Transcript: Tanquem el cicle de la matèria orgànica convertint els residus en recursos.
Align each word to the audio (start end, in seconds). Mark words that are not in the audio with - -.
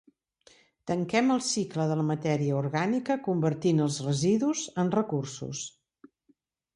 Tanquem 0.91 1.27
el 1.33 1.41
cicle 1.47 1.83
de 1.91 1.97
la 1.99 2.05
matèria 2.07 2.55
orgànica 2.61 3.17
convertint 3.27 3.81
els 3.89 3.99
residus 4.07 4.63
en 4.85 4.89
recursos. 4.97 5.63